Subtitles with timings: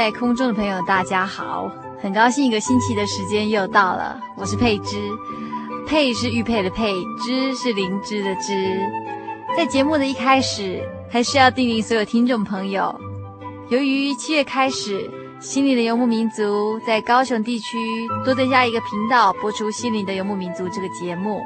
[0.00, 1.70] 在空中的朋友，大家好，
[2.00, 4.18] 很高兴一个星期的时间又到了。
[4.34, 4.96] 我是佩芝，
[5.86, 8.80] 佩是玉佩的佩，芝是灵芝的芝。
[9.54, 12.98] 在节目的一开始，还是要叮咛所有听众朋友，
[13.68, 15.06] 由于七月开始，
[15.38, 17.76] 心灵的游牧民族在高雄地区
[18.24, 21.42] 多增加一个频道，播出心灵的游牧民族这个节目。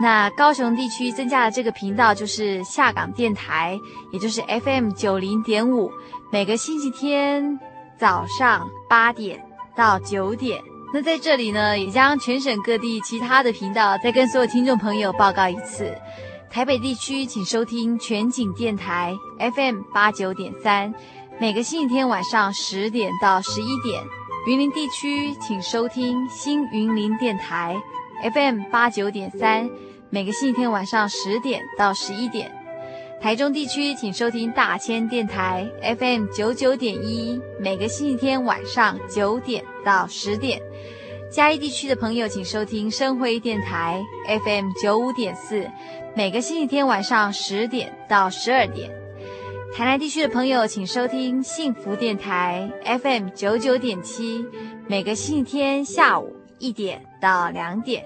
[0.00, 3.80] 那高雄地区增加的这个频道就是下港电台，
[4.10, 5.88] 也就是 FM 九零点五。
[6.32, 7.56] 每个星期天
[7.98, 9.42] 早上八点
[9.74, 10.62] 到九点，
[10.92, 15.94] 那在这里呢，也将全省各地其他的频道再跟所有听众朋友报告一次。
[16.50, 20.94] 台北地区请收听全景电台 FM 八九点三，
[21.38, 24.02] 每个星期天晚上十点到十一点。
[24.46, 27.76] 云林地区请收听新云林电台
[28.32, 29.68] FM 八九点三，
[30.08, 32.55] 每个星期天晚上十点到十一点。
[33.20, 35.68] 台中地区，请收听大千电台
[35.98, 40.60] FM 九九点一，每个星期天晚上九点到十点。
[41.28, 44.00] 嘉义地区的朋友，请收听生辉电台
[44.44, 45.68] FM 九五点四，
[46.14, 48.90] 每个星期天晚上十点到十二点。
[49.74, 52.70] 台南地区的朋友，请收听幸福电台
[53.02, 54.46] FM 九九点七，
[54.86, 58.04] 每个星期天下午一点到两点。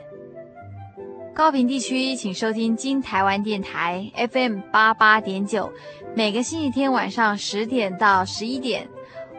[1.35, 5.73] 高屏地区，请收听金台湾电台 FM 八八点九，
[6.15, 8.87] 每个星期天晚上十点到十一点。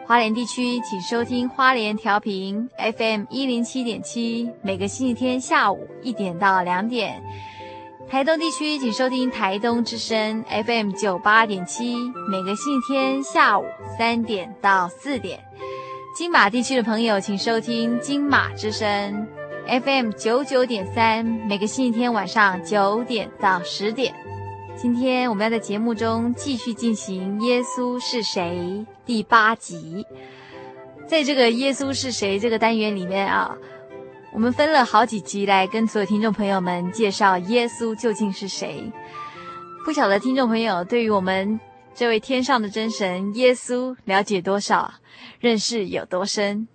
[0.04, 7.22] 花莲地区，请收听花莲调频 FM 一零七点七，每个星期天下午一点到两点。
[8.08, 11.94] 台东地区，请收听台东之声 FM 九八点七，
[12.28, 13.64] 每个星期天下午
[13.96, 15.38] 三点到四点。
[16.16, 19.26] 金马地区的朋友，请收听金马之声。
[19.66, 24.12] FM 九九点三，每个星期天晚上九点到十点。
[24.76, 28.58] 今天我们要在节目中继续进行《耶稣是谁》
[29.06, 30.04] 第八集。
[31.06, 33.56] 在这个《耶稣是谁》这个单元里面啊，
[34.32, 38.90] 我们分了好几集来跟所有听众朋友们介绍耶稣究竟是谁。
[39.84, 41.58] 不晓得听众朋友对于我们
[41.94, 44.92] 这位天上的真神耶稣了解多少，
[45.38, 46.66] 认识有多深？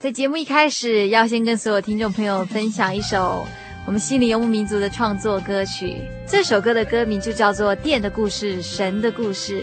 [0.00, 3.46] 在节目一开始，要先跟所有听众朋友分享一首
[3.84, 5.98] 我们心灵游牧民族的创作歌曲。
[6.26, 9.60] 这首歌的歌名就叫做《电的故事，神的故事》。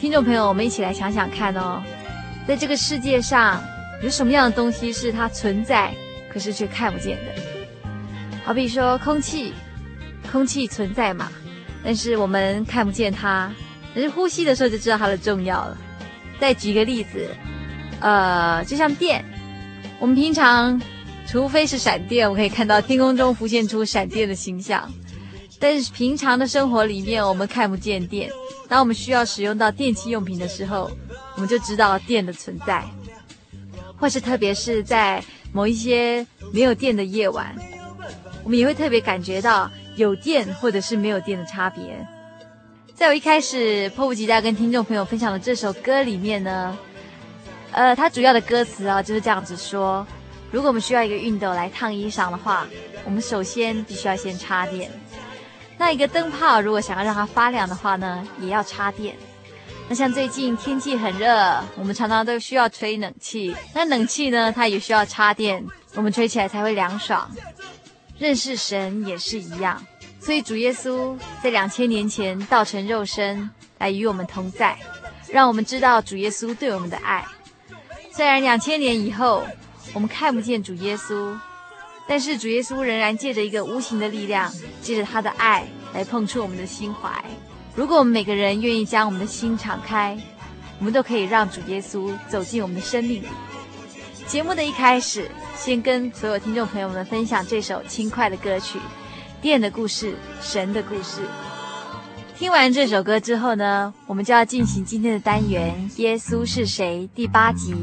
[0.00, 1.82] 听众朋友，我们一起来想想看哦，
[2.46, 3.60] 在这个世界上，
[4.04, 5.92] 有什么样的东西是它存在，
[6.32, 7.42] 可是却看不见的？
[8.44, 9.52] 好比说空气，
[10.30, 11.28] 空气存在嘛，
[11.82, 13.52] 但是我们看不见它，
[13.96, 15.76] 但是呼吸的时候就知道它的重要了。
[16.38, 17.28] 再举个例子，
[17.98, 19.24] 呃，就像电。
[20.00, 20.80] 我们平常，
[21.26, 24.90] 除非是闪电，我们可以看到天空中浮现出闪电的形象。
[25.58, 28.30] 但是平常的生活里面，我们看不见电。
[28.66, 30.90] 当我们需要使用到电器用品的时候，
[31.34, 32.82] 我们就知道电的存在。
[33.98, 37.54] 或是特别是在某一些没有电的夜晚，
[38.42, 41.82] 我们也会特别感觉到有电或者是没有电的差别。
[42.94, 46.78] 在我一开始迫不及待跟听众朋友分享的这首歌里面呢，
[47.80, 50.06] 呃，它主要的歌词啊就是这样子说：
[50.50, 52.66] 如果我们需要一个熨斗来烫衣裳的话，
[53.06, 54.90] 我们首先必须要先插电。
[55.78, 59.16] 那一个灯泡如果想要让它发亮的话呢，也要插电。
[59.88, 63.56] 那像最近天气很热，我们常常都需要吹冷气。
[63.74, 67.30] 那冷气呢，它也需要插电，我们吹起来才会凉爽。
[68.18, 69.82] 认识神也是一样，
[70.20, 73.48] 所以主耶稣在两千年前道成肉身
[73.78, 74.76] 来与我们同在，
[75.32, 77.24] 让我们知道主耶稣对我们的爱。
[78.12, 79.44] 虽然两千年以后
[79.94, 81.34] 我们看不见主耶稣，
[82.06, 84.52] 但是主耶稣仍然借着一个无形的力量，
[84.82, 87.10] 借着他的爱来碰触我们的心怀。
[87.74, 90.18] 如果我们每个人愿意将我们的心敞开，
[90.78, 93.26] 我们都可以让主耶稣走进我们的生命里。
[94.26, 98.78] 节目的一开始，先跟所有听众朋友们分享这首轻快的歌曲
[99.40, 101.22] 《电的故事，神的故事》。
[102.40, 107.74] 听完这首歌之后呢，我们就要进行今天的单元《耶稣是谁》第八集，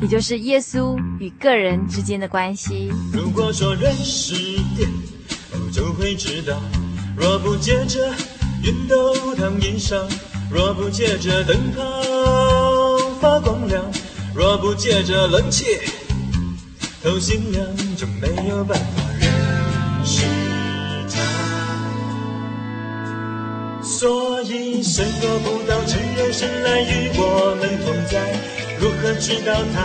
[0.00, 2.92] 也就是耶稣与个人之间的关系。
[3.12, 4.36] 如果说人是
[4.76, 4.88] 电，
[5.72, 6.62] 就会知道，
[7.16, 8.14] 若不借着
[8.62, 10.00] 熨斗烫衣裳，
[10.48, 11.82] 若不借着灯泡
[13.20, 13.84] 发光亮，
[14.32, 15.64] 若不借着冷气
[17.02, 17.66] 透心凉，
[17.96, 18.97] 就没有办法
[24.40, 28.38] 所以神若不道成肉身来与我们同在，
[28.78, 29.82] 如何知道他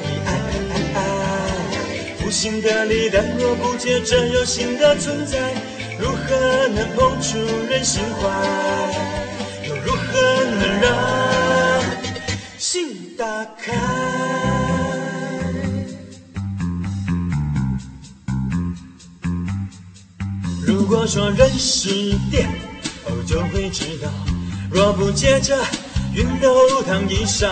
[0.00, 0.06] 的
[0.94, 2.24] 爱？
[2.24, 5.52] 无形的力量若不借着有心的存在。
[6.00, 7.36] 如何能碰触
[7.68, 8.30] 人心怀？
[9.68, 11.84] 又如何能让
[12.56, 13.74] 心打开？
[20.66, 22.48] 如果说人是电，
[23.26, 24.08] 就会知道，
[24.70, 25.56] 若不借着
[26.14, 27.48] 熨斗烫衣裳，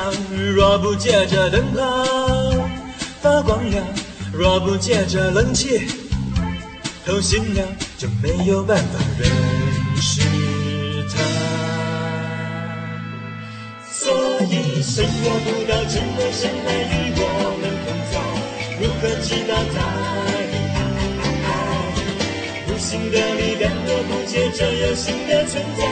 [0.54, 1.80] 若不借着灯泡
[3.20, 3.86] 发光亮，
[4.32, 5.88] 若不借着冷气
[7.06, 7.66] 透心凉。
[8.00, 9.28] 就没有办法认
[10.00, 10.22] 识
[11.12, 11.20] 他，
[13.92, 14.10] 所
[14.48, 17.22] 以谁若不道成肉身来与我
[17.60, 18.14] 们同在，
[18.80, 19.76] 如何知道他
[22.90, 22.96] 的爱？
[22.96, 25.84] 无形的力量若不借着有形的存在，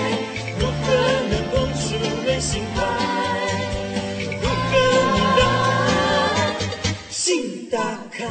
[0.59, 0.91] 如何
[1.31, 1.95] 能碰触
[2.27, 2.77] 人心怀？
[4.43, 4.73] 如何
[5.15, 5.41] 能让
[7.09, 7.79] 心打
[8.11, 8.27] 开？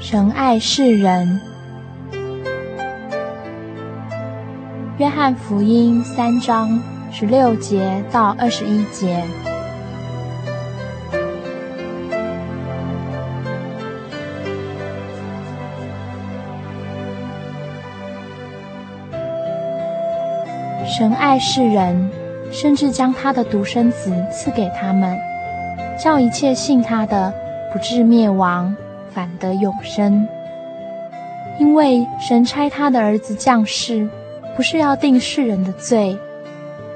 [0.00, 1.55] 神爱世人。
[4.98, 6.82] 约翰福音三章
[7.12, 9.22] 十六节到二十一节。
[20.86, 22.10] 神爱世人，
[22.50, 25.14] 甚至将他的独生子赐给他们，
[26.02, 27.30] 叫一切信他的
[27.70, 28.74] 不至灭亡。
[29.10, 30.26] 反得永生，
[31.58, 34.06] 因为神差他的儿子降世，
[34.56, 36.18] 不是要定世人的罪，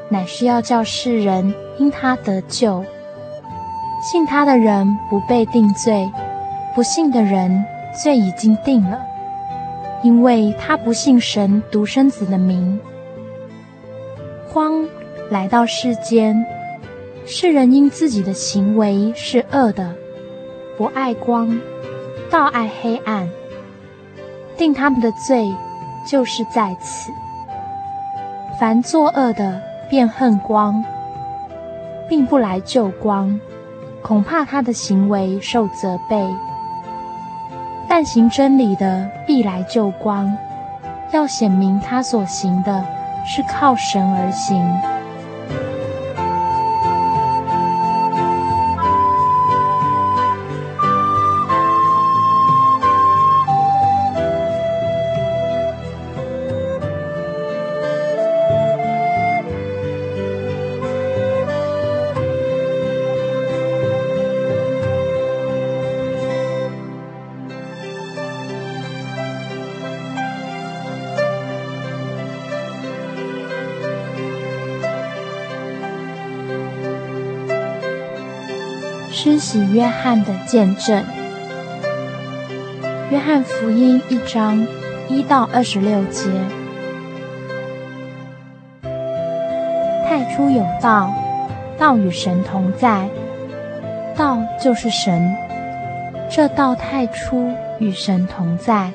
[0.08, 2.82] 乃是要叫世人因他得救。
[4.02, 6.10] 信他的人不被定罪，
[6.74, 7.62] 不信的人
[8.02, 8.98] 罪已经定了，
[10.02, 12.80] 因为他不信神独生子的名。
[14.52, 14.86] 光
[15.28, 16.42] 来到世间，
[17.26, 19.94] 世人因自己的行为是恶的，
[20.78, 21.60] 不爱光。
[22.30, 23.28] 倒爱黑暗，
[24.56, 25.52] 定他们的罪
[26.06, 27.12] 就是在此。
[28.60, 30.84] 凡作恶的，便恨光，
[32.10, 33.40] 并不来救光，
[34.02, 36.22] 恐怕他的行为受责备。
[37.88, 40.30] 但行真理的，必来救光，
[41.10, 42.84] 要显明他所行的
[43.24, 44.62] 是靠神而行。
[79.22, 81.04] 施洗约翰的见证，
[83.10, 84.66] 约翰福音一章
[85.10, 86.30] 一到二十六节。
[90.08, 91.12] 太初有道，
[91.76, 93.10] 道与神同在，
[94.16, 95.30] 道就是神。
[96.30, 98.90] 这道太初与神同在，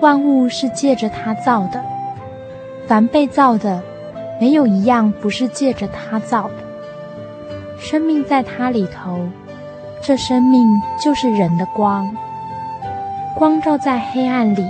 [0.00, 1.84] 万物是借着他造的，
[2.86, 3.82] 凡被造的，
[4.40, 6.69] 没有一样不是借着他造的。
[7.90, 9.18] 生命在他里头，
[10.00, 12.08] 这生命就是人的光。
[13.34, 14.64] 光照在黑暗里，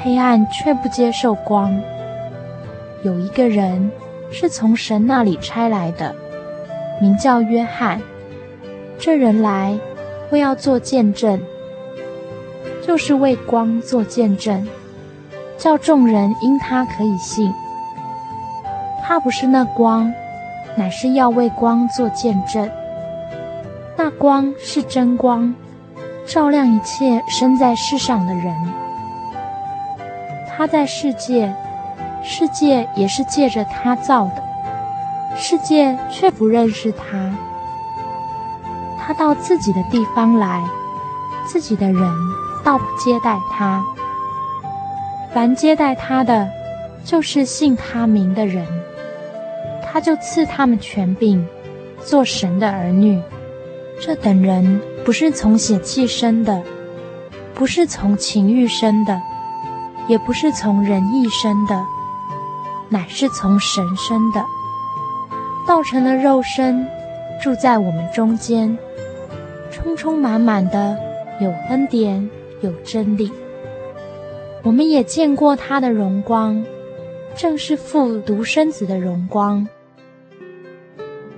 [0.00, 1.82] 黑暗却不接受光。
[3.02, 3.90] 有一个人
[4.30, 6.14] 是从神那里差来的，
[7.00, 8.00] 名叫约翰。
[9.00, 9.76] 这人来，
[10.30, 11.42] 为要做见证，
[12.86, 14.64] 就是为光做见证，
[15.56, 17.52] 叫众人因他可以信。
[19.02, 20.12] 他不是那光，
[20.78, 22.70] 乃是要为光做见证。
[23.96, 25.52] 那光是真光，
[26.24, 28.54] 照亮一切生在世上的人。
[30.48, 31.52] 他在世界，
[32.22, 34.42] 世界也是借着他造的，
[35.36, 37.34] 世界却不认识他。
[38.98, 40.62] 他到自己的地方来，
[41.44, 42.14] 自己的人
[42.64, 43.84] 倒不接待他。
[45.34, 46.48] 凡接待他的，
[47.04, 48.64] 就是信他名的人。
[49.90, 51.44] 他就赐他们权柄，
[52.00, 53.20] 做神的儿女。
[54.00, 56.62] 这等人不是从血气生的，
[57.54, 59.20] 不是从情欲生的，
[60.06, 61.84] 也不是从人意生的，
[62.88, 64.44] 乃是从神生的。
[65.66, 66.86] 道成了肉身，
[67.42, 68.78] 住在我们中间，
[69.70, 70.96] 充充满满的
[71.40, 72.30] 有恩典，
[72.60, 73.32] 有真理。
[74.62, 76.64] 我们也见过他的荣光，
[77.34, 79.66] 正是父独生子的荣光。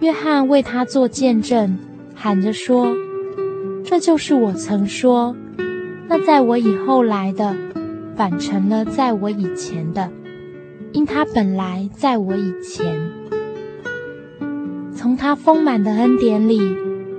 [0.01, 1.79] 约翰为他做见证，
[2.15, 2.89] 喊着说
[3.85, 5.37] ：“这就是我曾说，
[6.09, 7.55] 那在我以后来的，
[8.17, 10.11] 反成了在我以前的，
[10.93, 13.11] 因他本来在我以前。
[14.95, 16.59] 从他丰满的恩典里，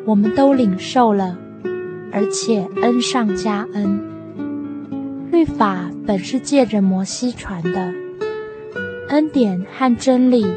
[0.06, 1.38] 我们都领受了，
[2.12, 4.00] 而且恩上加恩。
[5.32, 7.94] 律法本是借着摩西传的，
[9.10, 10.48] 恩典和真理。”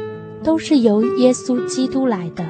[0.45, 2.45] 都是由耶稣基督来的，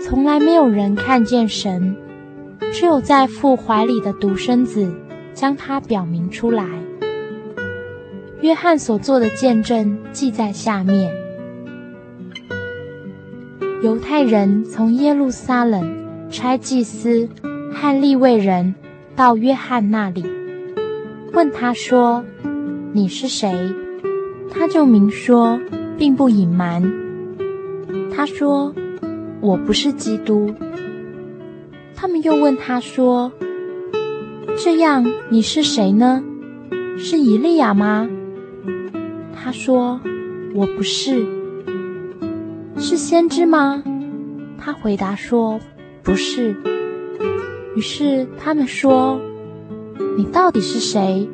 [0.00, 1.94] 从来没有人看见神，
[2.72, 4.92] 只有在父怀里的独生子
[5.32, 6.66] 将他表明出来。
[8.40, 11.14] 约翰所做的见证记在下面：
[13.84, 17.28] 犹太人从耶路撒冷差祭司
[17.72, 18.74] 和利未人
[19.14, 20.24] 到约翰那里，
[21.32, 22.24] 问他说
[22.92, 23.52] ：“你是谁？”
[24.50, 25.60] 他就明说。
[25.98, 26.82] 并不隐瞒。
[28.14, 28.72] 他说
[29.42, 30.54] ：“我不是基督。”
[31.94, 33.32] 他们又问他说
[34.56, 36.22] ：“这样你是谁呢？
[36.96, 38.08] 是以利亚吗？”
[39.34, 40.00] 他说
[40.54, 41.26] ：“我不是。”
[42.78, 43.82] 是先知吗？
[44.56, 45.60] 他回答说
[46.02, 46.54] ：“不是。”
[47.74, 49.20] 于是他们说
[50.16, 51.28] ：“你到底是谁？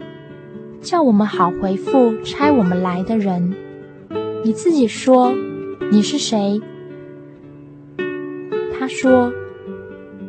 [0.80, 3.54] 叫我们好回复差我们来的人。”
[4.44, 5.32] 你自己说，
[5.90, 6.60] 你是谁？
[8.78, 9.32] 他说：“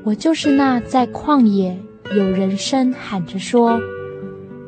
[0.06, 1.78] 我就是那在旷野
[2.16, 3.78] 有人声喊着说，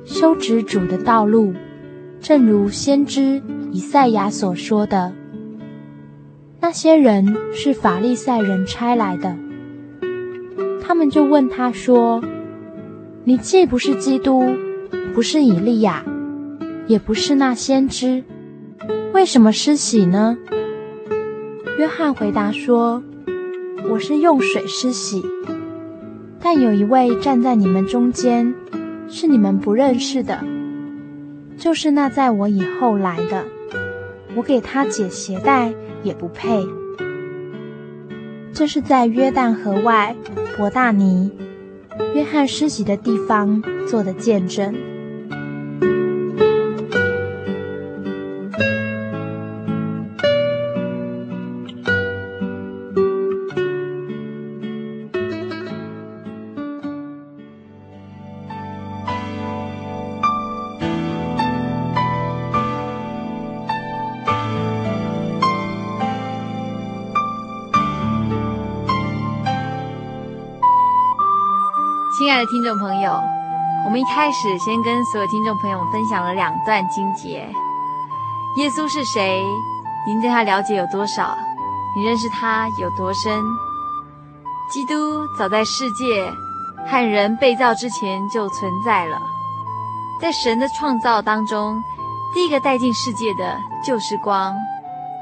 [0.04, 1.54] 修直主的道路，
[2.20, 5.14] 正如先知以赛亚所说的。
[6.60, 9.34] 那些人是法利赛人差来的，
[10.82, 12.22] 他们就问他说
[13.24, 14.44] ：‘你既不是基督，
[15.16, 16.04] 不是以利亚，
[16.86, 18.22] 也不是那先知。’”
[19.14, 20.38] 为什么施洗呢？
[21.78, 23.04] 约翰回答说
[23.90, 25.24] ：“我是用水施洗，
[26.40, 28.54] 但有一位站在你们中间，
[29.08, 30.44] 是你们不认识的，
[31.58, 33.46] 就是那在我以后来的。
[34.36, 36.66] 我给他解鞋带也不配。”
[38.54, 40.16] 这是在约旦河外
[40.58, 41.32] 伯大尼，
[42.16, 44.74] 约翰施洗的地方做的见证。
[72.38, 73.20] 爱的听众朋友，
[73.84, 77.50] 我们一开始先跟所有听众朋友分享了两段经节。
[78.58, 79.42] 耶稣是谁？
[80.06, 81.36] 您对他了解有多少？
[81.96, 83.42] 你认识他有多深？
[84.72, 86.32] 基督早在世界
[86.86, 89.20] 和人被造之前就存在了，
[90.22, 91.82] 在神的创造当中，
[92.36, 94.56] 第一个带进世界的就是光。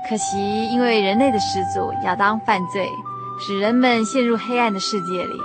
[0.09, 2.91] 可惜因为人类的始祖亚当犯罪，
[3.39, 5.39] 使人们陷入黑暗的世界里。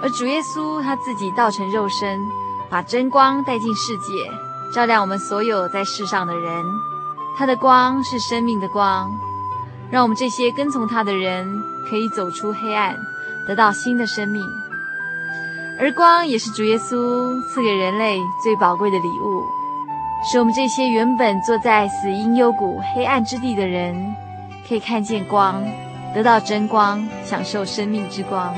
[0.00, 2.20] 而主耶稣他自己道成肉身，
[2.70, 4.12] 把真光带进世界，
[4.72, 6.64] 照亮我们所有在世上的人。
[7.36, 9.10] 他的光是生命的光，
[9.90, 11.48] 让我们这些跟从他的人
[11.88, 12.96] 可以走出黑暗，
[13.46, 14.42] 得到新的生命。
[15.80, 19.42] 而光也是主耶稣赐给人类最宝贵的礼物，
[20.28, 24.14] 使我们这些原本坐在死荫幽谷、黑暗之地的人，
[24.68, 25.64] 可以看见光，
[26.12, 28.52] 得到真光，享受生命之光。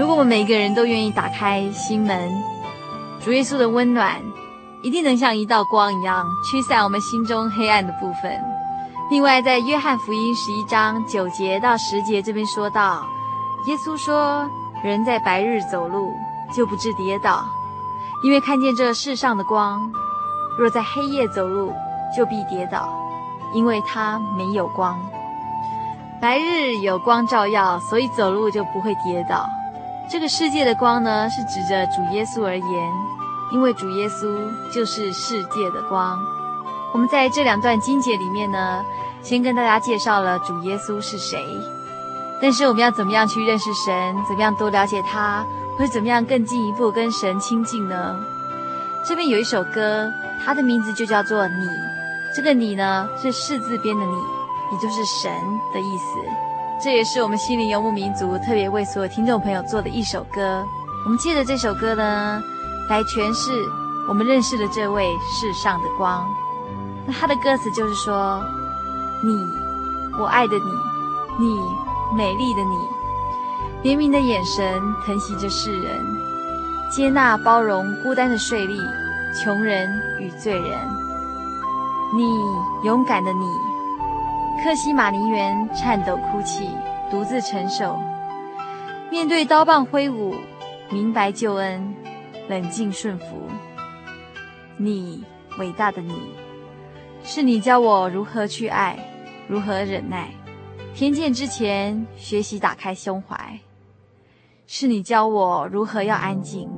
[0.00, 2.42] 如果我们每个人都愿意打开心门，
[3.22, 4.18] 主耶稣的温暖
[4.80, 8.42] 一定能像一道光一样驱散我们心中黑暗的部分。
[9.10, 13.04] 另外，在约翰福音十一章九节到十节这边说到，
[13.66, 14.48] 耶稣说
[14.82, 16.10] ：“人在白日走路，
[16.56, 17.44] 就不致跌倒，
[18.24, 19.78] 因为看见这世上的光；
[20.58, 21.74] 若在黑夜走路，
[22.16, 22.88] 就必跌倒，
[23.52, 24.98] 因为他没有光。
[26.22, 29.46] 白日有光照耀，所以走路就不会跌倒。”
[30.10, 32.92] 这个世界的光呢，是指着主耶稣而言，
[33.52, 34.36] 因为主耶稣
[34.68, 36.18] 就是世界的光。
[36.92, 38.84] 我们在这两段经节里面呢，
[39.22, 41.56] 先跟大家介绍了主耶稣是谁，
[42.42, 45.46] 但是我们要怎么样去认识神，怎么样多了解他，
[45.78, 48.16] 或者怎么样更进一步跟神亲近呢？
[49.06, 50.10] 这边有一首歌，
[50.44, 51.66] 它的名字就叫做《你》，
[52.34, 54.16] 这个“你”呢，是士字边的“你”，
[54.74, 55.30] 也就是神
[55.72, 56.49] 的意思。
[56.82, 60.64] 这也是我们心灵游牧民族特别为所有听众朋友做的一首歌。
[61.04, 62.42] 我们借着这首歌呢，
[62.88, 63.52] 来诠释
[64.08, 66.26] 我们认识的这位世上的光。
[67.06, 68.42] 那他的歌词就是说
[69.22, 69.46] ：“你，
[70.18, 71.60] 我爱的你，你
[72.16, 76.02] 美丽的你，怜悯的眼神疼惜着世人，
[76.90, 78.80] 接纳包容孤单的税吏、
[79.44, 79.86] 穷人
[80.18, 80.78] 与罪人。
[82.14, 82.24] 你
[82.84, 83.44] 勇敢的你。”
[84.62, 86.68] 克西马尼园颤抖哭泣，
[87.10, 87.98] 独自承受，
[89.10, 90.34] 面对刀棒挥舞，
[90.90, 91.94] 明白救恩，
[92.48, 93.48] 冷静顺服。
[94.76, 95.24] 你
[95.58, 96.14] 伟大的你，
[97.22, 98.98] 是你教我如何去爱，
[99.48, 100.28] 如何忍耐。
[100.94, 103.58] 天见之前，学习打开胸怀。
[104.66, 106.68] 是你教我如何要安静，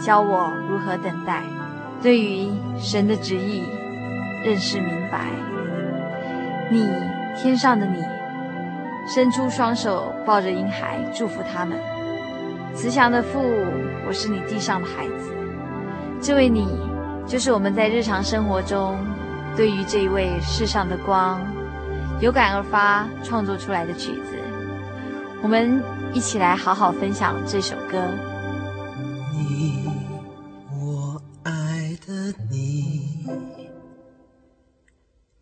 [0.00, 1.42] 教我如何等待。
[2.00, 3.64] 对于神的旨意，
[4.44, 5.26] 认识明白。
[6.70, 7.13] 你。
[7.36, 8.02] 天上的你，
[9.06, 11.78] 伸出双手抱着婴孩，祝福他们。
[12.74, 13.40] 慈祥的父，
[14.06, 15.30] 我是你地上的孩子。
[16.20, 16.66] 这位你，
[17.26, 18.96] 就是我们在日常生活中
[19.56, 21.40] 对于这一位世上的光，
[22.20, 24.38] 有感而发创作出来的曲子。
[25.42, 28.00] 我们一起来好好分享这首歌。
[29.32, 29.86] 你，
[30.80, 31.52] 我爱
[32.06, 33.28] 的你，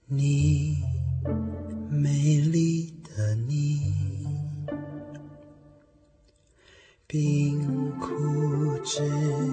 [0.08, 0.91] 你。
[2.02, 3.94] 美丽的你，
[7.06, 8.98] 冰窟之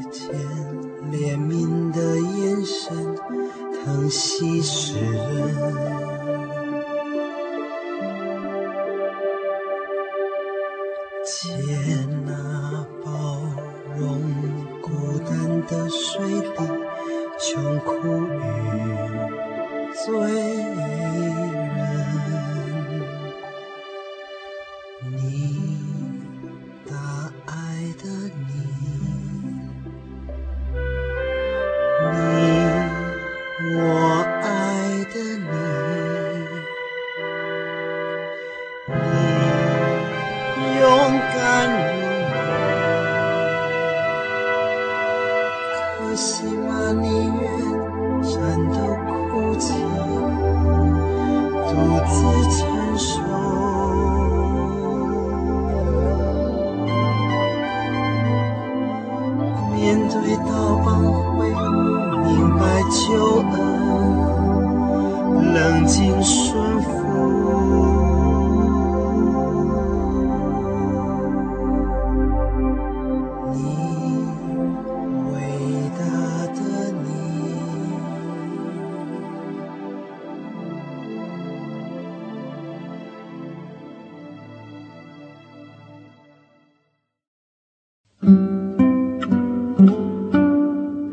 [0.10, 0.34] 间，
[1.12, 3.16] 怜悯的眼神，
[3.86, 6.19] 疼惜世人，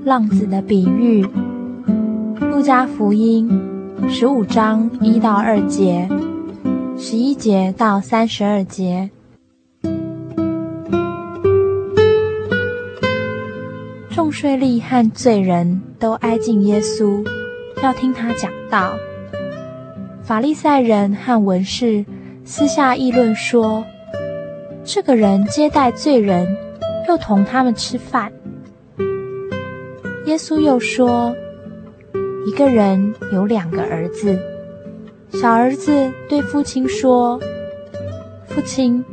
[0.06, 1.24] 浪子的比喻，
[2.38, 3.50] 《路加福音》
[4.08, 6.08] 十五章一到二节，
[6.96, 9.10] 十一节到三十二节。
[14.10, 17.26] 众税吏和罪人都挨近耶稣，
[17.82, 18.94] 要听他讲道。
[20.22, 22.06] 法利赛人和文士
[22.44, 23.84] 私下议论说
[24.86, 26.46] ：“这个人接待罪人，
[27.08, 28.32] 又同他们吃饭。”
[30.26, 31.32] 耶稣又说
[32.46, 34.36] ：“一个人有两个儿子，
[35.30, 37.40] 小儿子对父亲说
[38.46, 39.04] ：“父亲，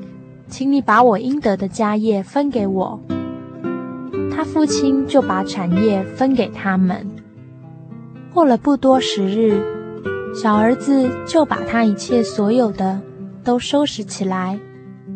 [0.47, 2.99] 请你把我应得的家业分给我。”
[4.35, 7.07] 他父亲就把产业分给他们。
[8.33, 9.61] 过了不多时日，
[10.33, 12.99] 小儿子就把他一切所有的
[13.43, 14.59] 都收拾起来，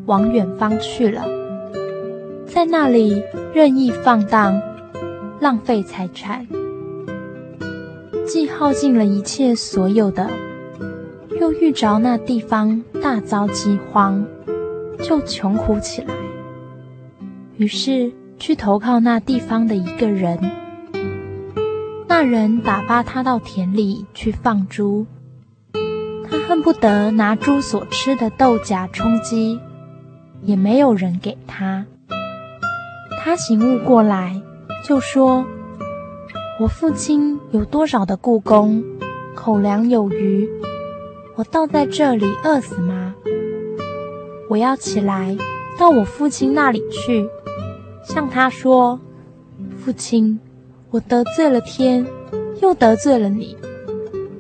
[0.06, 1.26] 往远方去了，
[2.46, 4.62] 在那里任意放荡，
[5.40, 6.48] 浪费财产，
[8.26, 10.30] 既耗尽了一切所有的，
[11.40, 14.26] 又遇着那地方大遭饥荒，
[15.00, 16.14] 就穷苦起来。
[17.58, 20.40] 于是去投靠那地方的一个人。
[22.08, 25.06] 那人打发他到田里去放猪，
[26.28, 29.60] 他恨不得拿猪所吃的豆荚充饥，
[30.42, 31.86] 也没有人给他。
[33.20, 34.42] 他醒悟过来，
[34.84, 35.46] 就说
[36.60, 38.84] ：“我父亲有多少的雇工，
[39.36, 40.50] 口粮有余，
[41.36, 43.14] 我倒在这里饿死吗？
[44.50, 45.36] 我要起来
[45.78, 47.30] 到我父亲那里去，
[48.04, 49.00] 向他说：
[49.78, 50.40] 父亲。”
[50.90, 52.08] 我得罪了天，
[52.62, 53.58] 又得罪了你。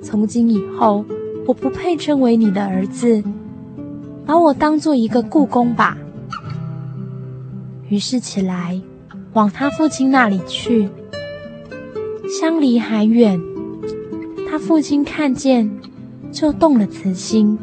[0.01, 1.03] 从今以后，
[1.45, 3.21] 我不配称为你的儿子，
[4.25, 5.97] 把我当做一个雇工吧。
[7.89, 8.81] 于是起来，
[9.37, 10.89] 往他父亲那里去。
[12.27, 13.39] 相离还远，
[14.49, 15.69] 他父亲看见，
[16.31, 17.55] 就动了慈心，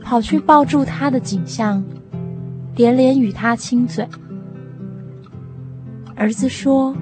[0.00, 1.84] 跑去抱住他的景象，
[2.76, 4.06] 连连与他亲嘴。
[6.14, 6.94] 儿子说。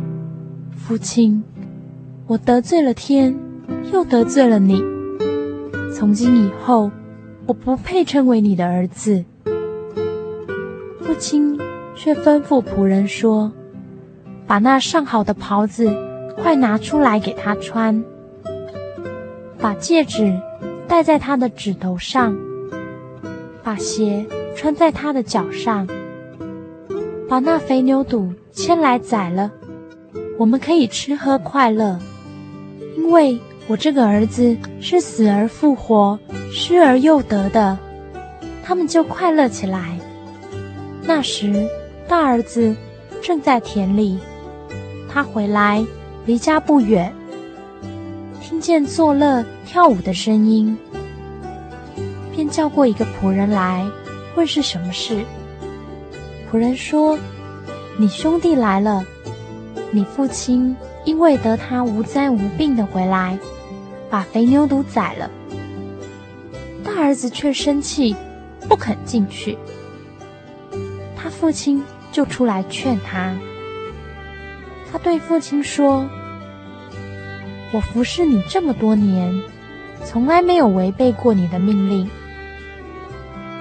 [0.74, 1.42] 父亲，
[2.26, 3.36] 我得罪了天，
[3.92, 4.82] 又得罪了你。
[5.92, 6.90] 从今以后，
[7.44, 9.24] 我不配称为你的儿子。
[11.00, 11.58] 父亲
[11.96, 13.50] 却吩咐仆人说
[14.46, 15.94] ：“把那上好的袍子
[16.42, 18.04] 快拿出来给他穿，
[19.58, 20.38] 把戒指
[20.86, 22.36] 戴在他的指头上，
[23.62, 25.88] 把鞋穿在他的脚上，
[27.28, 29.50] 把那肥牛肚牵来宰了。”
[30.38, 31.98] 我们可以吃喝快乐，
[32.94, 36.18] 因为我这个儿子是死而复活、
[36.52, 37.78] 失而又得的，
[38.62, 39.98] 他们就快乐起来。
[41.04, 41.66] 那时，
[42.06, 42.76] 大儿子
[43.22, 44.18] 正在田里，
[45.16, 45.82] 他回来
[46.26, 47.10] 离家不远，
[48.42, 50.76] 听见作乐跳舞的声音，
[52.34, 53.88] 便叫过一个仆人来
[54.34, 55.24] 问是什么事。
[56.52, 57.18] 仆人说
[57.96, 59.02] ：“你兄弟来了。”
[59.90, 60.76] 你父亲
[61.06, 63.38] 因为得他无灾无病的回来，
[64.10, 65.30] 把肥牛犊宰了。
[66.84, 68.14] 大儿子却生气，
[68.68, 69.56] 不肯进去。
[71.16, 73.34] 他父亲就出来劝他。
[75.06, 76.04] 对父亲说
[77.72, 79.40] ：“我服侍你这么多年，
[80.04, 82.10] 从来没有违背过你的命令。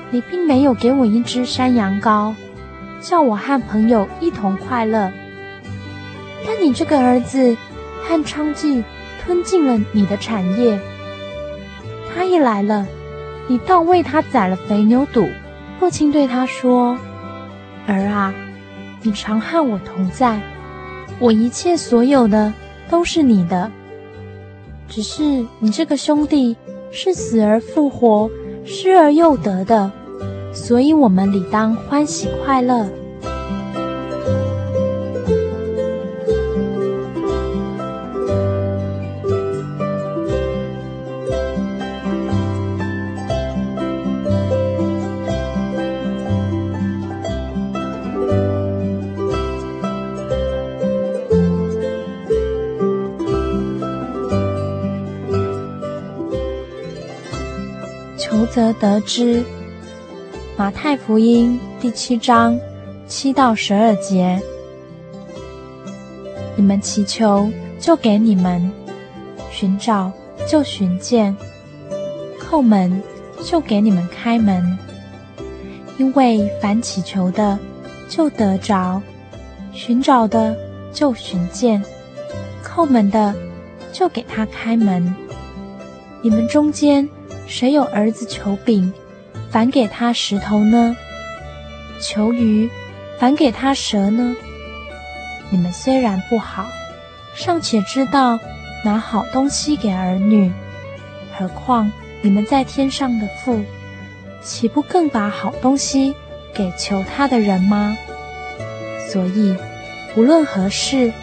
[0.10, 2.34] 你并没有给我一只山羊羔，
[3.00, 5.12] 叫我和朋友一同快乐。”
[6.44, 7.56] 但你这个儿子
[8.02, 8.84] 和娼妓
[9.24, 10.80] 吞尽了你的产业。
[12.12, 12.88] 他一来了，
[13.48, 15.30] 你倒为他宰了肥牛肚。
[15.80, 16.98] 父亲对他说
[17.86, 18.34] ：“儿啊，
[19.04, 20.42] 你常和我同在，
[21.20, 22.54] 我一切所有的
[22.90, 23.72] 都是你的。
[24.88, 26.56] 只是你这个兄弟
[26.92, 28.30] 是死而复活、
[28.64, 29.92] 失而又得的，
[30.54, 32.88] 所以我们理当欢喜快乐。”
[58.66, 59.44] 则得知。
[60.58, 62.60] 马太福音第七章
[63.06, 64.42] 七到十二节：
[66.56, 67.48] 你们祈求，
[67.80, 68.60] 就给你们；
[69.52, 70.12] 寻找，
[70.50, 71.36] 就寻见；
[72.40, 73.04] 叩门，
[73.44, 74.78] 就给你们开门。
[75.98, 77.60] 因为凡祈求的，
[78.10, 79.00] 就得着；
[79.74, 80.56] 寻找的，
[80.92, 81.80] 就寻见；
[82.64, 83.36] 叩门的，
[83.94, 85.14] 就给他开门。
[86.24, 87.08] 你们中间，
[87.48, 88.92] 谁有儿子求饼，
[89.50, 90.96] 反给他石头呢？
[92.02, 92.70] 求鱼，
[93.20, 94.36] 反给他蛇呢？
[95.50, 96.68] 你们虽然不好，
[97.36, 98.40] 尚且知道
[98.84, 100.52] 拿好东西给儿女，
[101.38, 103.64] 何况你们在天上的父，
[104.42, 106.14] 岂不更把好东西
[106.54, 107.96] 给求他的人吗？
[109.10, 109.56] 所以，
[110.16, 111.14] 无论何事，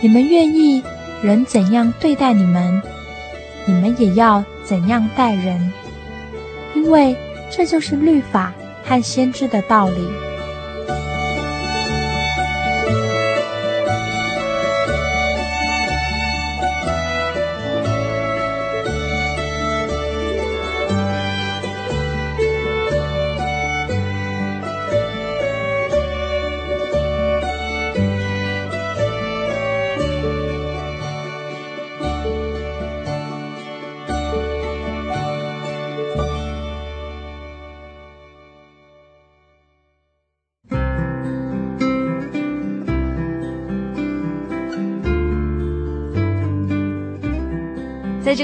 [0.00, 0.82] 你们愿意
[1.22, 2.80] 人怎样对待你们，
[3.66, 4.44] 你们也要。
[4.66, 5.72] 怎样待人，
[6.74, 7.16] 因为
[7.50, 8.52] 这就是律法
[8.84, 10.25] 和先知的道理。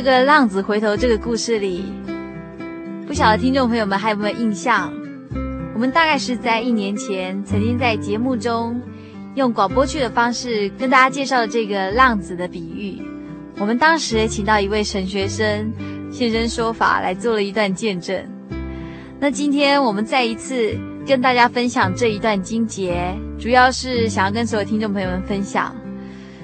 [0.04, 1.84] 这个浪子回头这个故事里，
[3.06, 4.92] 不晓得听众朋友们还有没有印象？
[5.74, 8.82] 我们大概是在一年前曾经在节目中
[9.36, 13.00] 用广播剧的方式跟大家介绍了这个浪子的比喻。
[13.60, 15.72] 我们当时也请到一位神学生
[16.10, 18.26] 现身说法，来做了一段见证。
[19.20, 25.72] 那今天我们再一次跟大家分享这一段经节，主要是想要跟所有听众朋友们分享，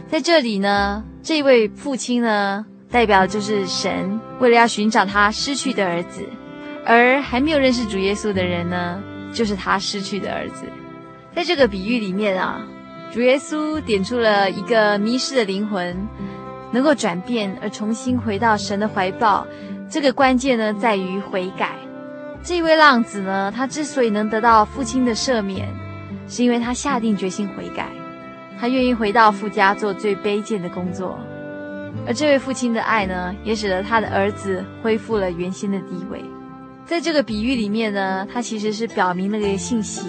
[0.07, 2.65] 在这里呢，这位父亲呢。
[2.91, 6.25] 代表就是神为了要寻找他失去的儿子，
[6.87, 8.99] 而还没有认识主耶稣的人呢，
[9.33, 10.65] 就是他失去的儿子。
[11.35, 12.67] 在这个比喻里面啊，
[13.13, 15.95] 主耶稣点出了一个迷失的灵魂
[16.73, 19.47] 能够转变而重新回到神的怀抱。
[19.91, 21.73] 这个关键呢，在于悔改。
[22.43, 25.69] 这位浪子呢，他之所以能得到父亲的赦免，
[26.27, 27.87] 是因为他下定决心悔改，
[28.59, 31.19] 他愿意回到父家做最卑贱的工作。
[32.07, 36.25] 而这位父亲的爱呢，也使得他的儿子恢复了原先的地位。
[36.87, 40.09] 在这个比喻里面呢，他其实是表明了一个信息，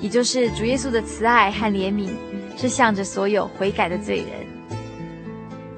[0.00, 2.10] 也就是主耶稣的慈爱和怜悯
[2.56, 4.26] 是向着所有悔改的罪人。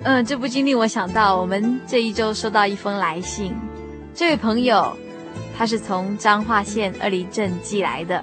[0.02, 3.54] 嗯，这不禁令我想到，我们这一周收到一封来信，
[4.14, 4.94] 这位朋友
[5.56, 8.22] 他是从彰化县二里镇寄来的。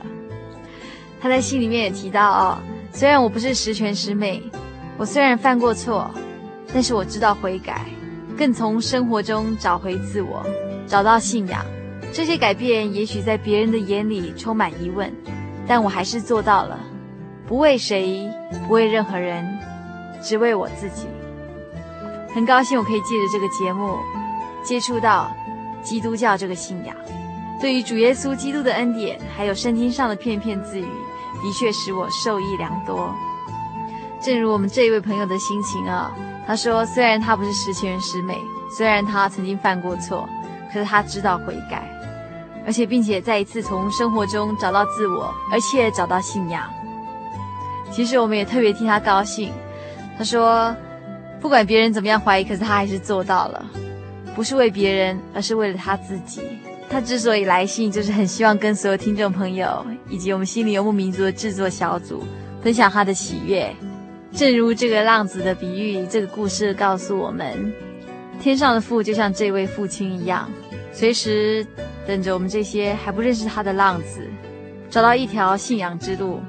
[1.19, 2.57] 他在信里面也提到哦，
[2.91, 4.43] 虽然我不是十全十美，
[4.95, 6.11] 我虽然犯过错。
[6.73, 7.85] 但是我知道悔改，
[8.35, 10.43] 更从生活中找回自我，
[10.87, 11.63] 找到信仰。
[12.11, 15.11] 这些改变也许在别人的眼里充满疑问，
[15.67, 16.79] 但我还是做到了，
[17.47, 18.27] 不为谁，
[18.67, 19.47] 不为任何人，
[20.21, 21.05] 只为我自己。
[22.33, 23.97] 很高兴我可以借着这个节目
[24.63, 25.31] 接触到
[25.83, 26.95] 基督教这个信仰，
[27.61, 33.13] 对于主耶稣基督的恩典，还有圣经上的片片字语，的确使我受益良多。
[34.19, 36.11] 正如我们这一位朋友的心情啊。
[36.45, 38.37] 他说：“虽然他不是十全十美，
[38.77, 40.27] 虽然他曾经犯过错，
[40.73, 41.89] 可是他知道悔改，
[42.65, 46.69] 而且并且再一次从生活中找到自我，而且找到信仰。
[47.91, 49.53] 其实我们也特别替他高兴。
[50.17, 50.75] 他说，
[51.39, 53.65] 不管别人怎么样怀疑，可是他还是做到了，
[54.35, 56.41] 不是为别人，而是为了他自己。
[56.89, 62.23] 他之所以来信，就是很希望跟所有听众朋友以及我们心灵游牧民族的制作小组
[62.61, 63.73] 分享他的喜悦。”
[64.35, 67.71] 正如这个浪子的比喻，这个故事告诉我们，
[68.39, 70.51] 天上的父就像这位父亲一样，
[70.91, 71.65] 随时
[72.07, 74.27] 等着我们这些还不认识他的浪子，
[74.89, 76.41] 找到一条信仰之路，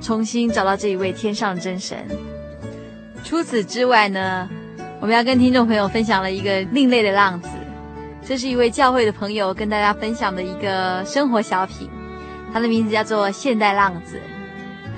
[0.00, 1.98] 重新找到这一位天上真神。
[3.22, 4.48] 除此之外呢，
[4.98, 7.50] 我们要跟听众朋友分享了一个另类的浪子，
[8.24, 11.86] 这是一位教会的朋友跟大家分享的一个生活小品，
[12.50, 14.16] 他的名字叫做《现代浪子》。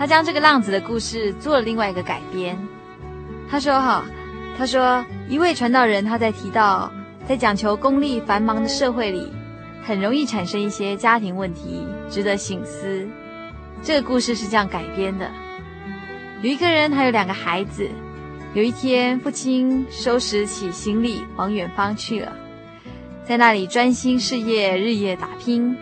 [0.03, 2.59] 他将这个浪子的故事做了另外一个改编。
[3.49, 4.05] 他说：“哈，
[4.59, 6.93] 他说一位传道人他在提到，
[7.29, 9.31] 在讲求功利繁忙的社会里，
[9.85, 13.07] 很容易产生一些家庭问题，值得醒思。
[13.81, 15.31] 这个故事是这样改编的：
[16.43, 17.89] 有一个人，他有两个孩子。
[18.55, 22.33] 有一天，父亲收拾起行李往远方去了，
[23.25, 25.77] 在那里专心事业，日夜打拼，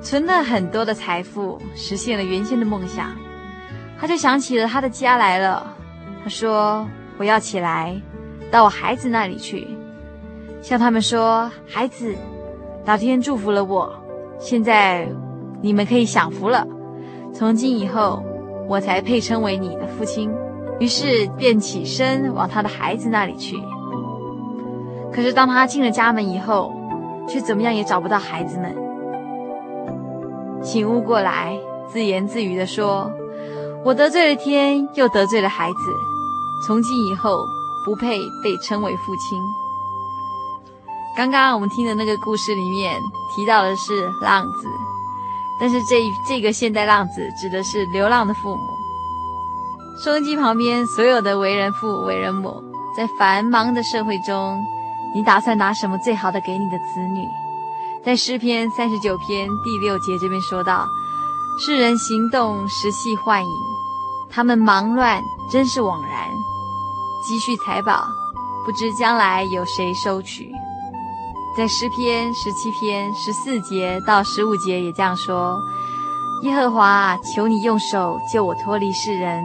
[0.00, 3.10] 存了很多的财富，实现了原先的梦想。”
[4.00, 5.66] 他就想起了他的家来了，
[6.22, 6.86] 他说
[7.18, 8.00] ：“我要起来，
[8.48, 9.66] 到我孩子那里去，
[10.62, 12.14] 向他们说，孩子，
[12.86, 13.92] 老天祝福了我，
[14.38, 15.08] 现在
[15.60, 16.64] 你们可以享福了。
[17.34, 18.22] 从今以后，
[18.68, 20.32] 我才配称为你的父亲。”
[20.78, 23.56] 于是便起身往他的孩子那里去。
[25.12, 26.72] 可是当他进了家门以后，
[27.26, 28.76] 却怎么样也找不到孩子们。
[30.62, 31.58] 醒悟过来，
[31.88, 33.10] 自言自语地说。
[33.84, 35.76] 我得罪了天，又得罪了孩子，
[36.66, 37.46] 从今以后
[37.84, 39.40] 不配被称为父亲。
[41.16, 43.00] 刚刚我们听的那个故事里面
[43.34, 44.68] 提到的是浪子，
[45.60, 48.62] 但是这这个现代浪子指的是流浪的父母。
[50.04, 52.62] 收音机旁边所有的为人父、为人母，
[52.96, 54.58] 在繁忙的社会中，
[55.14, 57.24] 你打算拿什么最好的给你的子女？
[58.04, 60.86] 在诗篇三十九篇第六节这边说到
[61.60, 63.50] ：“世人行动时系幻影，
[64.30, 66.28] 他们忙乱真是枉然，
[67.26, 68.06] 积蓄财宝，
[68.64, 70.52] 不知将来有谁收取。”
[71.56, 75.58] 在诗篇十七篇十四节到十五节也这样说
[76.44, 79.44] ：“耶和华，求你用手救我脱离世人，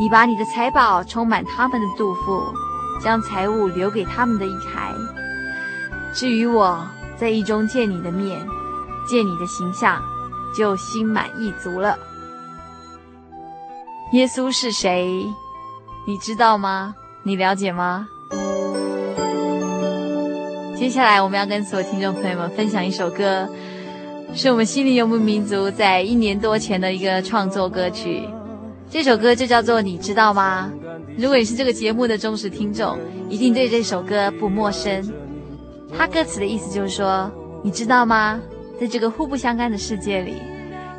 [0.00, 2.42] 你把你的财宝充满他们的肚腹。”
[3.00, 4.92] 将财物留给他们的一孩。
[6.12, 6.84] 至于我，
[7.16, 8.44] 在意中见你的面，
[9.08, 10.02] 见你的形象，
[10.56, 11.98] 就心满意足了。
[14.12, 15.24] 耶稣是谁？
[16.06, 16.94] 你知道吗？
[17.22, 18.08] 你了解吗？
[20.74, 23.48] 接下来我们要跟所有听众朋友们分享一首歌，
[24.32, 28.26] 是我们心灵游牧民族在一年多前的一个创作歌曲。
[28.88, 30.72] 这首歌就叫做《你知道吗》。
[31.18, 32.96] 如果你是这个节目的忠实听众，
[33.28, 35.12] 一定对这首歌不陌生。
[35.94, 37.30] 它歌词的意思就是说，
[37.62, 38.40] 你知道吗？
[38.80, 40.42] 在这个互不相干的世界里，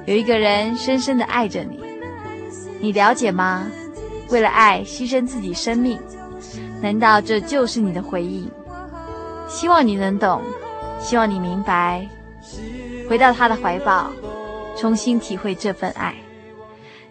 [0.06, 1.80] 有一个人深深的爱着你。
[2.80, 3.68] 你了解吗？
[4.30, 6.00] 为了爱牺牲自己生命，
[6.82, 8.50] 难道这就是你的回应？
[9.48, 10.42] 希望你能懂，
[11.00, 12.08] 希望你明白，
[13.10, 14.12] 回到他的怀抱，
[14.78, 16.13] 重新体会这份爱。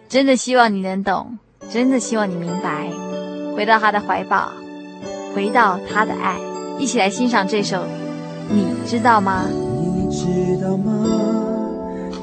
[0.07, 1.37] 真的希望你能懂。
[1.69, 2.89] 真的希望你明白，
[3.55, 4.51] 回到他的怀抱，
[5.35, 6.35] 回到他的爱，
[6.79, 7.85] 一起来欣赏这首，
[8.49, 9.45] 你知道吗？
[10.09, 10.91] 知道吗？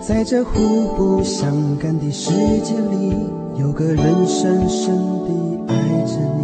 [0.03, 2.31] 在这互不相干的世
[2.63, 3.15] 界里，
[3.59, 4.95] 有个人深深
[5.25, 6.41] 地爱着你。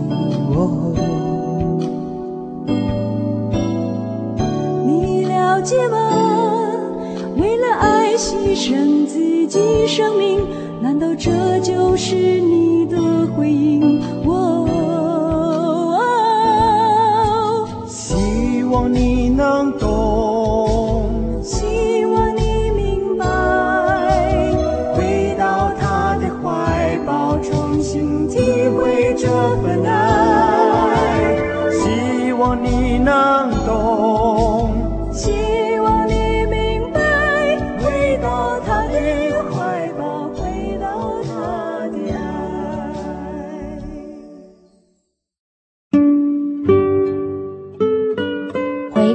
[0.54, 0.94] 哦，
[4.84, 5.96] 你了解吗？
[7.36, 10.40] 为了爱牺牲自己生命，
[10.80, 12.72] 难道这就是你？
[12.92, 12.98] 的
[13.34, 14.68] 回应，我
[17.86, 19.88] 希望你能懂，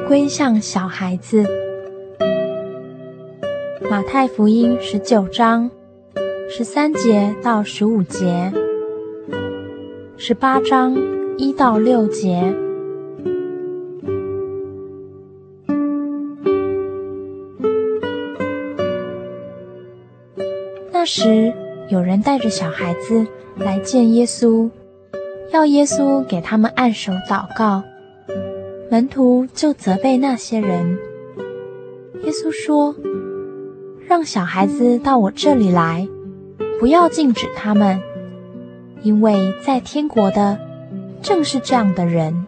[0.08, 1.46] 归向小孩子，
[3.90, 5.70] 马太福音十九章
[6.50, 8.50] 十三节到十五节，
[10.16, 10.96] 十八章
[11.38, 12.56] 一到六节。
[20.94, 21.54] 那时，
[21.90, 24.70] 有人带着小孩子来见耶稣，
[25.52, 27.84] 要耶稣给他们按手祷告。
[28.90, 30.98] 门徒就责备那些人。
[32.24, 32.96] 耶稣说
[34.08, 36.08] ：“让小孩子到我这里来，
[36.80, 38.00] 不要禁止他们，
[39.04, 40.58] 因为在天国的
[41.22, 42.46] 正是这样的人。”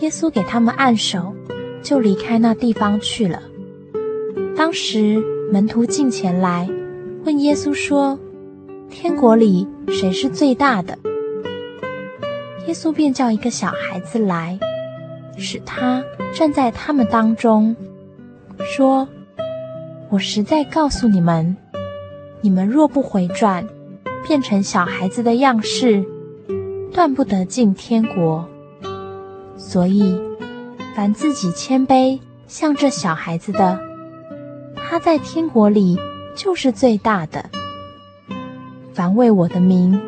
[0.00, 1.34] 耶稣给他们按手，
[1.82, 3.42] 就离开那地方去了。
[4.56, 5.22] 当时
[5.52, 6.66] 门徒进前来，
[7.26, 8.18] 问耶稣说
[8.88, 10.98] ：“天国里谁是最大的？”
[12.70, 14.56] 耶稣便叫一个小孩子来，
[15.36, 17.74] 使他站在他们当中，
[18.58, 19.08] 说
[20.08, 21.56] ：“我实在告诉你们，
[22.40, 23.66] 你们若不回转，
[24.24, 26.04] 变成小孩子的样式，
[26.92, 28.48] 断不得进天国。
[29.56, 30.16] 所以，
[30.94, 33.80] 凡自己谦卑像这小孩子的，
[34.76, 35.98] 他在天国里
[36.36, 37.50] 就是最大的。
[38.94, 40.00] 凡为我的名，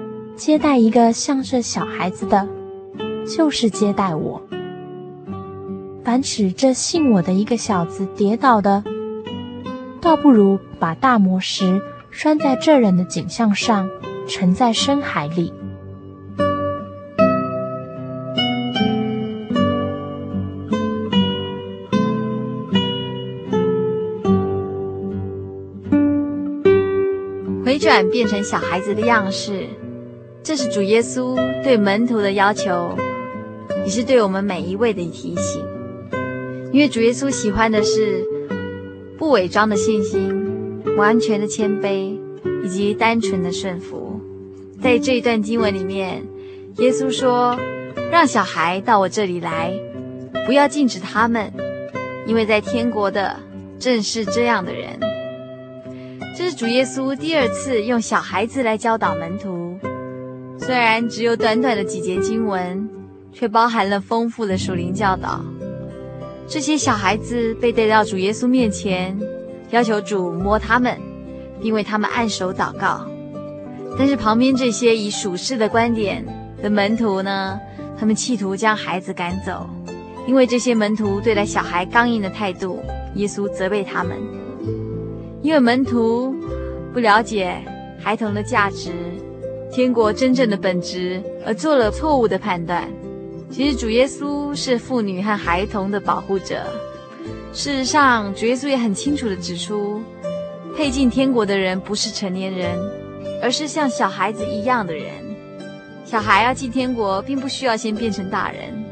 [0.45, 2.49] 接待一个像是小孩子的，
[3.24, 4.43] 就是接待我。
[6.03, 8.82] 凡使这信我的一个小子跌倒的，
[10.01, 11.80] 倒不如把大磨石
[12.11, 13.88] 拴在这人的颈项上，
[14.26, 15.55] 沉在深海里。
[27.64, 29.68] 回转变成小孩子的样式。
[30.45, 32.97] 这是主耶稣对门徒的要求，
[33.84, 35.64] 也是对我们每一位的提醒。
[36.72, 38.24] 因为主耶稣喜欢的是
[39.16, 42.18] 不伪装的信心、完全的谦卑
[42.64, 44.20] 以及单纯的顺服。
[44.82, 46.24] 在这一段经文里面，
[46.78, 47.57] 耶稣说
[48.11, 49.72] ：“让小孩到我这里来，
[50.45, 51.53] 不要禁止他们，
[52.26, 53.38] 因为在天国的
[53.78, 54.99] 正是这样的人。”
[56.36, 59.61] 这是主耶稣第二次用小孩子来教导门徒。
[60.64, 62.88] 虽然只有短短的几节经文，
[63.32, 65.44] 却包含了丰富的属灵教导。
[66.46, 69.18] 这些小孩子被带到主耶稣面前，
[69.70, 70.96] 要求主摸他们，
[71.60, 73.04] 并为他们按手祷告。
[73.98, 76.24] 但是旁边这些以属世的观点
[76.62, 77.58] 的门徒呢，
[77.98, 79.68] 他们企图将孩子赶走，
[80.28, 82.78] 因为这些门徒对待小孩刚硬的态度，
[83.16, 84.16] 耶稣责备他们，
[85.42, 86.32] 因为门徒
[86.94, 87.60] 不了解
[88.00, 88.92] 孩童的价值、
[89.72, 92.86] 天国真正的本质，而做了错误的判断。
[93.50, 96.62] 其实主耶稣是妇女和孩童的保护者。
[97.54, 100.02] 事实上，主耶稣也很清楚地指出，
[100.76, 102.78] 配进天国的人不是成年人，
[103.42, 105.06] 而是像小孩子一样的人。
[106.04, 108.84] 小孩要进天国，并不需要先变成大人，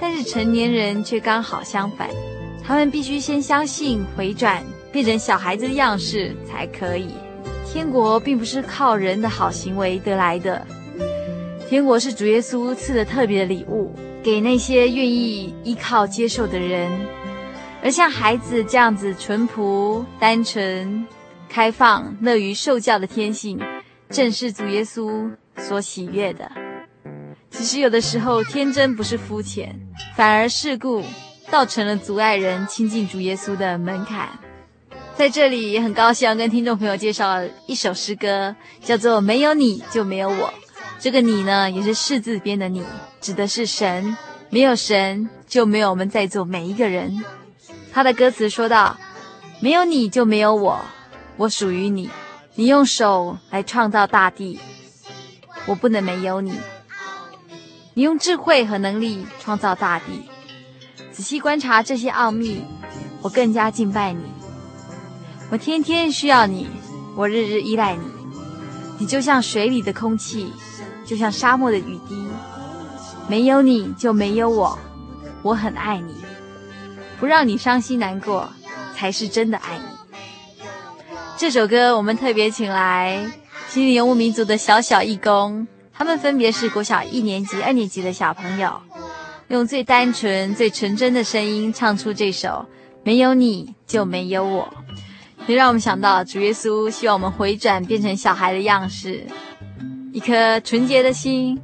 [0.00, 2.08] 但是成年人却刚好相反，
[2.64, 7.10] 他们必须先相信、回转，变成小孩子的样式才可以。
[7.74, 10.64] 天国并不是靠人的好行为得来的。
[11.68, 16.88] 天国是主耶稣赐的特别的礼物，给那些愿意依靠接受的人。
[17.82, 21.04] 而像孩子这样子淳朴、单纯、
[21.48, 23.60] 开放、乐于受教的天性，
[24.08, 26.48] 正是主耶稣所喜悦的。
[27.50, 29.76] 其实有的时候，天真不是肤浅，
[30.14, 31.02] 反而世故，
[31.50, 34.28] 倒成了阻碍人亲近主耶稣的门槛。
[35.16, 40.34] 在这里也很高兴要跟听众朋友介绍一首诗歌，叫做《没有你就没有我》。
[40.98, 42.82] 这个你呢，也是士字边的你，
[43.20, 44.16] 指的是神。
[44.50, 47.24] 没有神，就没有我们在座每一个人。
[47.92, 48.96] 他的歌词说道
[49.60, 50.80] ：“没有你就没有我，
[51.36, 52.10] 我属于你。
[52.54, 54.58] 你用手来创造大地，
[55.66, 56.58] 我不能没有你。
[57.94, 60.28] 你用智慧和能力创造大地，
[61.10, 62.62] 仔细观察这些奥秘，
[63.22, 64.22] 我更加敬拜你。
[65.54, 66.66] 我天天需要你，
[67.14, 68.02] 我日日依赖你。
[68.98, 70.52] 你就像水里的空气。”
[71.06, 72.26] 就像沙漠的雨滴，
[73.28, 74.76] 没有你就没有我，
[75.42, 76.12] 我很爱你，
[77.20, 78.50] 不让你伤心难过，
[78.96, 80.64] 才是真的爱你。
[81.36, 83.30] 这首歌我们特别请来
[83.68, 88.72] 心灵游牧民族的小小义工，他们分别是国小一年级、二年级的小朋友，
[89.46, 92.48] 用最单纯、最纯真的声音唱出这首
[93.04, 94.64] 《没有你就没有我》，
[95.46, 99.26] 也让我们想到主耶稣希望我们回转，变成小孩的样式。
[100.12, 101.60] 一颗纯洁的心，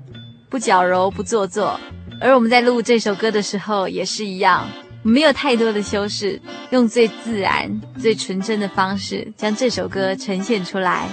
[0.48, 1.78] 不矫揉，不做作。
[2.20, 4.68] 而我们在录这首歌的时候也是一样，
[5.02, 6.38] 没有太多的修饰，
[6.70, 11.08] 用最自然、最纯真的方式将这首歌呈现出来。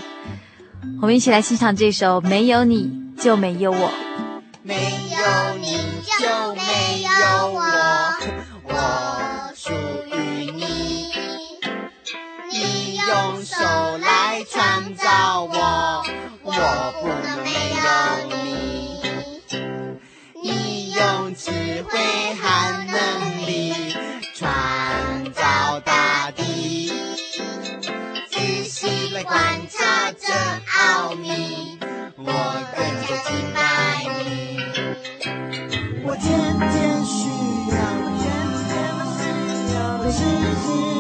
[1.02, 3.78] 我们一起来欣赏这首《没有你就没有我》。
[4.64, 5.78] 没有你
[6.20, 7.10] 就没有
[7.54, 8.47] 我，我
[29.70, 29.84] 超
[30.18, 30.32] 真
[30.78, 31.78] 奥秘，
[32.16, 32.24] 我
[32.74, 33.58] 更加敬拜
[34.24, 34.26] 你。
[36.06, 36.26] 我天
[36.72, 36.74] 天
[37.06, 37.20] 需
[37.70, 37.76] 要，
[38.18, 38.24] 天
[38.64, 38.72] 天
[39.98, 40.97] 不需要知识。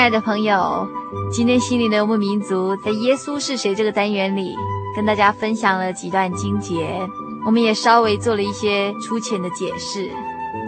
[0.00, 0.88] 亲爱的朋友，
[1.30, 4.56] 今天心灵的游牧民族在“耶稣是谁”这个单元里，
[4.96, 7.06] 跟大家分享了几段经节，
[7.44, 10.10] 我们也稍微做了一些粗浅的解释。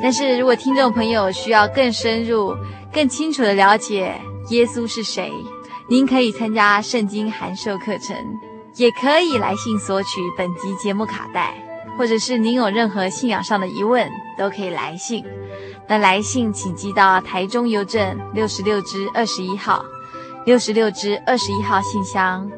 [0.02, 2.54] 但是如果听众朋友需要更深入、
[2.92, 4.14] 更清楚地了解
[4.50, 5.32] 耶稣是谁，
[5.88, 8.14] 您可以参加圣经函授课程，
[8.76, 11.54] 也可以来信索取本集节目卡带，
[11.96, 14.06] 或者是您有任何信仰上的疑问，
[14.36, 15.24] 都可以来信。
[15.88, 19.84] 那来信请寄到台中邮政六十六支二十一号，
[20.46, 22.50] 六十六支二十一号信箱，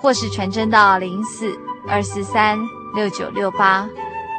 [0.00, 1.58] 或是传真到零四
[1.88, 2.58] 二四三
[2.94, 3.88] 六九六八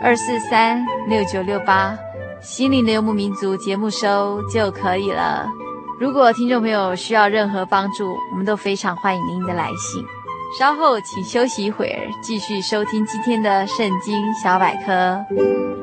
[0.04, 1.98] 二四三六九六八，
[2.42, 5.48] 心灵的游牧民族节目收就可以了。
[6.00, 10.06] 如果听众朋友需要任何帮助，我们都非常欢迎您的来信。
[10.60, 15.83] 稍后请休息一会儿，继续收听今天的圣经小百科。